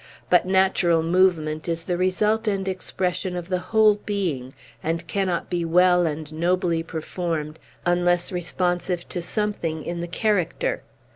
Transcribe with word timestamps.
But 0.31 0.47
natural 0.47 1.03
movement 1.03 1.69
is 1.69 1.83
the 1.83 1.95
result 1.95 2.47
and 2.47 2.67
expression 2.67 3.35
of 3.35 3.49
the 3.49 3.59
whole 3.59 3.99
being, 4.03 4.55
and 4.81 5.05
cannot 5.05 5.47
be 5.47 5.63
well 5.63 6.07
and 6.07 6.33
nobly 6.33 6.81
performed 6.81 7.59
unless 7.85 8.31
responsive 8.31 9.07
to 9.09 9.21
something 9.21 9.83
in 9.85 9.99
the 9.99 10.07
character. 10.07 10.81